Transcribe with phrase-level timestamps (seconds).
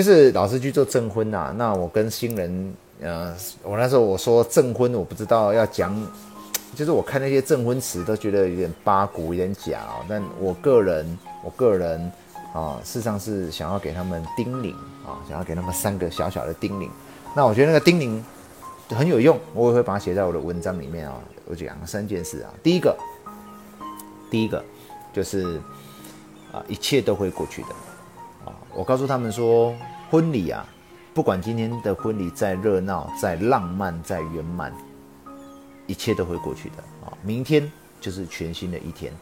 [0.00, 5.94] 就是老师去做证婚呐、啊，那我跟新人，呃，我那时候我说证婚，我不知道要讲，
[6.74, 10.00] 就是我看那些证婚词都觉得有点八股，有点假哦。
[10.08, 12.00] 但我个人，我个人
[12.54, 14.72] 啊，事实上是想要给他们叮咛
[15.06, 16.88] 啊，想要给他们三个小小的叮咛。
[17.36, 21.20] 那我觉得那个叮咛很有用，我也会把它写在我的文章里面啊。
[21.44, 22.96] 我讲三件事啊，第一个，
[24.30, 24.64] 第一个
[25.12, 25.60] 就是
[26.52, 27.68] 啊，一切都会过去的。
[28.74, 29.74] 我告诉他们说，
[30.10, 30.66] 婚礼啊，
[31.12, 34.72] 不管今天的婚礼再热闹、再浪漫、再圆满，
[35.86, 37.12] 一切都会过去的啊。
[37.22, 37.70] 明天
[38.00, 39.12] 就是全新的一天，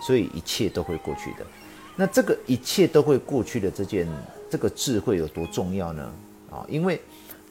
[0.00, 1.46] 所以一切都会过去的。
[1.94, 4.06] 那这个一切都会过去的这件
[4.50, 6.12] 这个智慧有多重要呢？
[6.50, 7.00] 啊，因为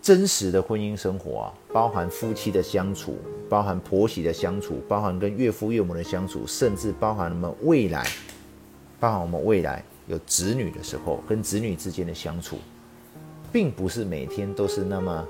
[0.00, 3.18] 真实的婚姻生活啊，包含夫妻的相处，
[3.50, 8.06] 包含婆媳的相处，包含跟岳父岳母的相处，甚至包含我们未来，
[8.98, 9.84] 包含我们未来。
[10.10, 12.58] 有子女的时候，跟子女之间的相处，
[13.52, 15.24] 并不是每天都是那么，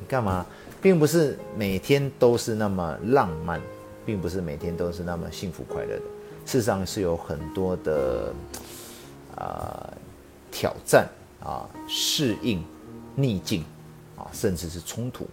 [0.00, 0.46] 你干嘛？
[0.80, 3.60] 并不是每天都是那么浪漫，
[4.06, 6.02] 并不是每天都是那么幸福快乐的。
[6.46, 8.32] 事实上是有很多的
[9.36, 9.92] 啊、
[10.50, 11.06] 挑战
[11.44, 12.64] 啊、适应、
[13.14, 13.62] 逆境
[14.16, 15.28] 啊，甚至是冲突。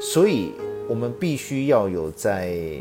[0.00, 0.52] 所以，
[0.88, 2.80] 我们必须要有在。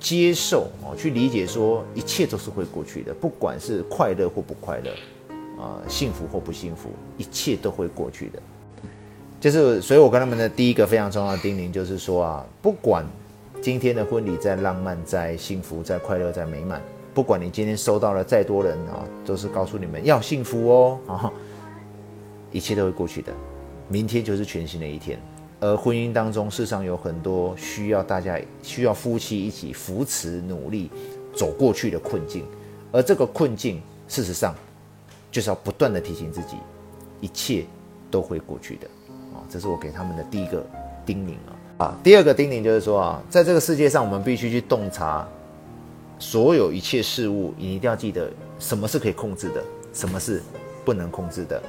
[0.00, 4.90] 接受哦，去理解说一切都是会过去的，不管是快乐或不快乐，
[5.62, 8.42] 啊，幸福或不幸福，一切都会过去的。
[9.38, 13.04] 就是，所以我跟他们的第一个非常重要的叮咛就是说啊，不管
[13.60, 21.32] 今天的婚礼再浪漫、再幸福、再快乐、再美满，不管你今天收到了再多人啊，都是告诉你们要幸福哦啊，
[22.50, 23.32] 一切都会过去的，
[23.88, 25.18] 明天就是全新的一天。
[25.60, 30.90] 而婚姻当中，事实上有很多需要大家需要夫妻一起扶持、努力
[31.36, 32.44] 走过去的困境，
[32.90, 34.54] 而这个困境，事实上
[35.30, 36.56] 就是要不断的提醒自己，
[37.20, 37.64] 一切
[38.10, 38.86] 都会过去的
[39.34, 39.44] 啊！
[39.50, 40.64] 这是我给他们的第一个
[41.04, 41.34] 叮咛
[41.78, 41.84] 啊！
[41.86, 45.28] 啊，第二个叮咛就是说啊，在这个世界上，我们必须去洞察
[46.18, 49.62] 所有一切事物，你一定要记得什么是可以控制的，
[49.92, 50.42] 什么是
[50.86, 51.62] 不能控制的。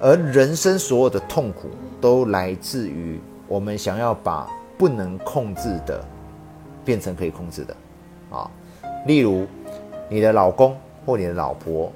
[0.00, 1.68] 而人生所有的痛苦，
[2.00, 6.04] 都来自于我们想要把不能控制的
[6.84, 7.76] 变成可以控制的，
[8.30, 8.48] 啊，
[9.06, 9.46] 例如
[10.08, 11.92] 你的老公或你的老婆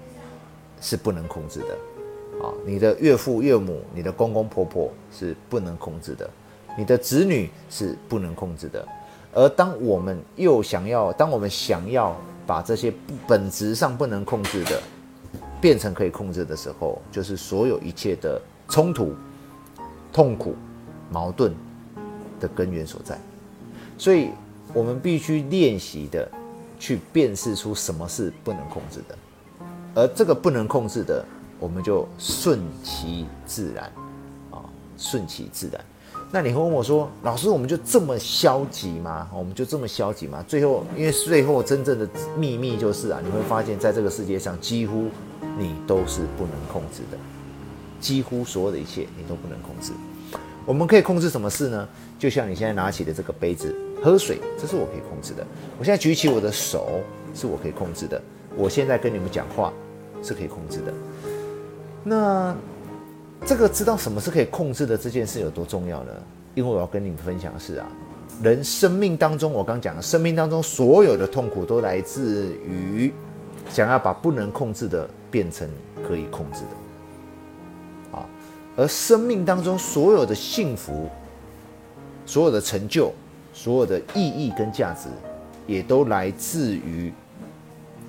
[0.81, 6.29] 是不能控制的，啊，你的岳父岳母、你的公公婆婆是不能控制的，
[6.77, 8.84] 你的子女是不能控制的。
[9.33, 12.93] 而当我们又想要，当我们想要把这些
[13.29, 14.83] 本质上不能控制的，
[15.62, 19.15] 变成可以控制的时候，就是所有一切的冲突、
[20.12, 20.56] 痛苦、
[21.09, 21.55] 矛盾
[22.41, 23.17] 的根源所在。
[23.97, 24.31] 所以，
[24.75, 26.28] 我们必须练习的
[26.81, 29.17] 去辨识出什么是不能控制的，
[29.95, 31.25] 而这个不能控制的，
[31.61, 33.84] 我们就顺其自然
[34.51, 34.65] 啊，
[34.99, 35.81] 顺其自然。
[36.32, 39.28] 那你会问我说：“老师，我们就这么消极吗？
[39.32, 45.09] 我们就这么消极吗？”最后，因为最后真正的秘密就是啊，你会发现在这个世界上几乎。
[45.59, 47.19] 你都是不能控制的，
[48.00, 49.92] 几乎所有的一切你都不能控制。
[50.65, 51.87] 我们可以控制什么事呢？
[52.19, 55.47] 就像你现在拿起的这个杯子喝水，这是我可以控制的。
[55.78, 57.00] 我现在举起我的手，
[57.34, 58.22] 是我可以控制的。
[58.56, 59.71] 我现在跟你们讲话，
[60.22, 60.94] 是可以控制的。
[62.03, 62.56] 那
[63.44, 66.12] 这个知道什么是可以控制的这件事有多重要呢？
[66.54, 67.86] 因为我要跟你们分享的是啊，
[68.42, 73.12] 人生命当中，我刚讲的，生命当中所有的痛苦都来自于
[73.69, 75.08] 想要把不能控制的。
[75.32, 75.66] 变成
[76.06, 78.28] 可以控制的，啊，
[78.76, 81.09] 而生命当中所有的幸福、
[82.26, 83.10] 所有的成就、
[83.54, 85.09] 所有的意义跟价值，
[85.66, 87.10] 也都来自于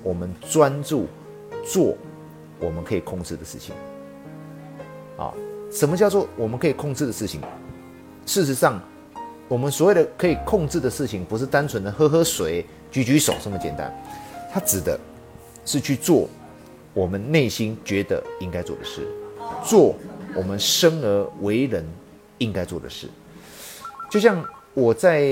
[0.02, 1.06] 我们专注
[1.64, 1.96] 做
[2.60, 3.74] 我们可以控制的事情。
[5.16, 5.32] 啊，
[5.70, 7.40] 什么叫做我们可以控制的事情？
[8.26, 8.80] 事实上，
[9.48, 13.92] 我们所谓的可以控制的事情，不是单纯的喝喝水、举举手这么简单，
[14.52, 14.98] 它指的
[15.64, 16.28] 是去做。
[16.94, 19.04] 我们内心觉得应该做的事，
[19.64, 19.96] 做
[20.32, 21.84] 我们生而为人
[22.38, 23.08] 应该做的事。
[24.08, 24.40] 就像
[24.74, 25.22] 我在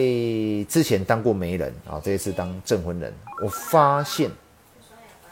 [0.69, 3.15] 之前当过媒人啊，这一次当证婚人，
[3.45, 4.29] 我发现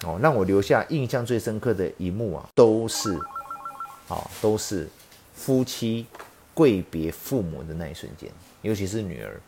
[0.05, 3.19] 哦，让我留下印象最深刻的一幕啊，都是
[4.11, 4.87] 啊，都是
[5.35, 6.07] 夫妻
[6.53, 8.31] 跪别父母的那一瞬间，
[8.61, 9.41] 尤其是女儿。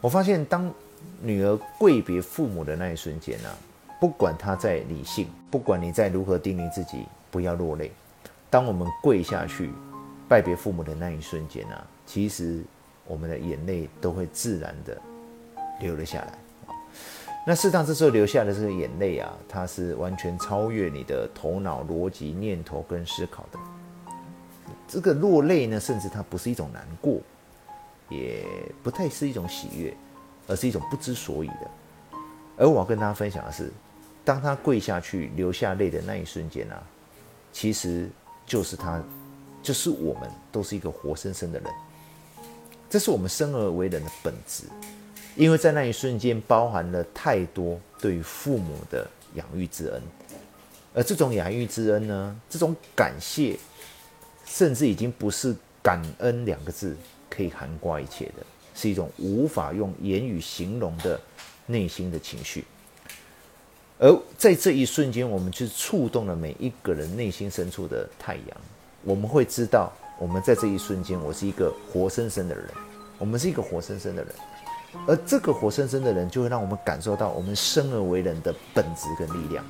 [0.00, 0.72] 我发现当
[1.20, 3.58] 女儿跪别父母的那一瞬间呢、啊。
[4.00, 7.92] 不管她在理性，不管你再如何叮咛自己不要落泪，
[8.48, 9.70] 当我们跪下去
[10.26, 12.62] 拜别父母的那一瞬间啊，其实
[13.06, 14.98] 我们的眼泪都会自然的
[15.80, 16.38] 流了下来。
[17.46, 23.58] 那适当这时候流下的这个眼泪啊，它是完全超越你的头脑逻辑、念头跟思考的。
[24.86, 27.18] 这个落泪呢，甚至它不是一种难过，
[28.08, 28.44] 也
[28.82, 29.96] 不太是一种喜悦，
[30.46, 31.70] 而是一种不知所以的。
[32.58, 33.72] 而我要跟大家分享的是，
[34.24, 36.82] 当他跪下去流下泪的那一瞬间啊，
[37.52, 38.08] 其实
[38.44, 39.02] 就是他，
[39.62, 41.72] 就是我们都是一个活生生的人。
[42.90, 44.64] 这是我们生而为人的本质，
[45.40, 50.02] 因为在那一瞬间包含了太多对于父母的养育之恩，
[50.92, 53.58] 而这种养育之恩呢，这种感谢，
[54.44, 56.94] 甚至已经不是感恩两个字
[57.30, 58.44] 可以涵盖一切的，
[58.74, 61.18] 是一种无法用言语形容的。
[61.66, 62.64] 内心的情绪，
[63.96, 68.56] 而在这一瞬间，我们去触动了每一个人内心深处的太阳。
[69.04, 72.64] 我们会知道，我们在这一瞬间，我是一个活生生的人，
[73.18, 74.34] 我们是一个活生生的人，
[75.06, 79.64] 而这个活生生的人，就会让我们感受到我们生而为人的本质跟力量。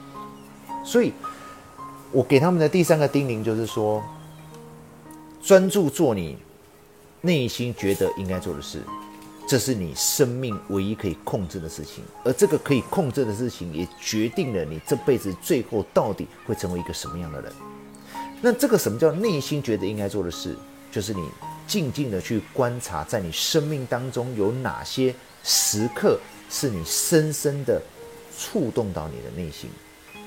[0.84, 1.12] 所以，
[2.10, 4.02] 我给他们的第三个叮咛就是说，
[5.42, 6.38] 专注做你
[7.20, 8.82] 内心觉得应该做的事。
[9.46, 17.52] 这是你生命唯一可以控制的事情，而这个可以控制的事情，也决定了你这辈子最后到底会成为一个什么样的人。
[18.40, 20.56] 那这个什么叫内心觉得应该做的事？
[20.92, 21.28] 就是你
[21.70, 25.14] 静静的去观察，在你生命当中有哪些
[25.44, 26.18] 时刻
[26.50, 27.80] 是你深深的
[28.36, 29.70] 触动到你的内心。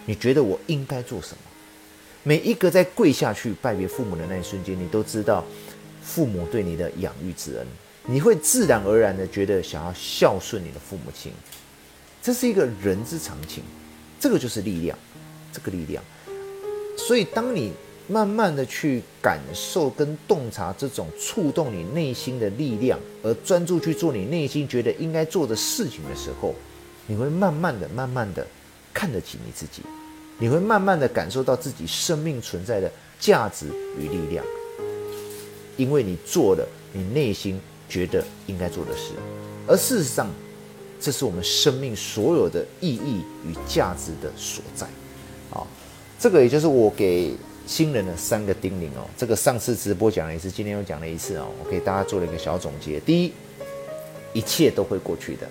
[0.05, 1.37] 你觉得我应该做什么？
[2.23, 5.43] 每一个在跪下去拜别父母的那一瞬间，你都知道
[6.01, 7.67] 父母对你的养育之恩。
[8.05, 11.33] 你会自然而然的觉得想要孝顺你的父母亲，
[12.21, 13.61] 这是一个人之常情，
[14.17, 14.97] 这个就是力量，
[15.51, 16.01] 这个力量。
[16.97, 17.73] 所以，当你
[18.07, 26.53] 慢慢的去感受跟洞察这种触动你内心的力量，而专注去做你内心觉得应该做的事情的时候，
[27.07, 28.45] 你会慢慢的、慢慢的
[28.93, 29.81] 看得起你自己，
[30.37, 33.67] 你会慢慢的感受到自己生命存在的价值
[33.99, 34.45] 与力量，
[35.77, 37.59] 因为你做了你内心。
[37.89, 39.11] 觉得应该做的事，
[39.67, 40.27] 而事实上，
[40.99, 44.87] 这是我们生命所有的意义与价值的所在。
[45.51, 45.67] 好，
[46.17, 47.35] 这个也就是我给
[47.65, 49.07] 新人的三个叮咛哦。
[49.17, 51.47] 这个上次直播讲了一次，今天又讲了一次哦。
[51.63, 53.33] 我给大家做了一个小总结：第一，
[54.33, 55.47] 一切都会过去的，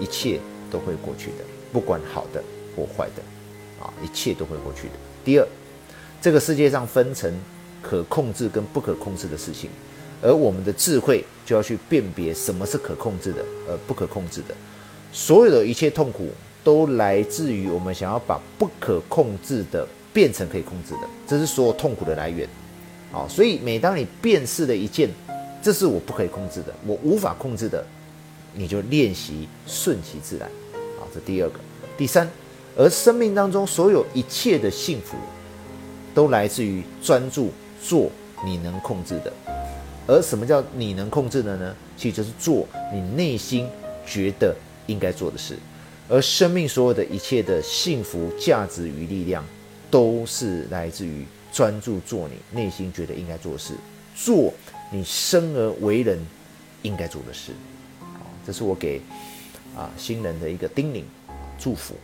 [0.00, 0.38] 一切
[0.70, 2.42] 都会过去的，不管好的
[2.76, 4.94] 或坏的，啊，一切都会过去的。
[5.24, 5.46] 第二，
[6.20, 7.32] 这个世界上分成
[7.80, 9.70] 可控制跟不可控制的事情。
[10.24, 14.54] 而我们的智慧就要去辨别什么是可控制的，而不可控制的。
[15.12, 16.28] 所有的一切痛苦
[16.62, 22.48] 都来自于我们想要把不可控制的变成可以控制的，这是所有痛苦的来源。
[23.12, 25.08] 啊，所以每当你辨识了一件，
[25.62, 27.84] 这是我不可以控制的，我无法控制的，
[28.54, 30.48] 你就练习顺其自然。
[30.98, 31.60] 啊，这第二个。
[31.96, 32.28] 第三，
[32.76, 35.16] 而生命当中所有一切的幸福，
[36.14, 37.50] 都来自于专注
[37.82, 38.10] 做
[38.44, 39.32] 你能控制的。
[40.06, 41.76] 而什么叫你能控制的呢？
[41.96, 43.68] 其实就是做你内心
[44.04, 44.56] 觉得
[44.86, 45.56] 应该做的事。
[46.08, 49.44] 而生命所有的一切的幸福、价值与力量，
[49.92, 53.74] 都是来自于专注做你内心觉得应该做的事，
[54.16, 54.52] 做
[54.90, 56.18] 你生而为人
[56.80, 57.52] 应该做的事。
[58.00, 59.02] 好，这是我给
[59.76, 61.04] 啊新人的一个叮咛、
[61.58, 61.94] 祝福。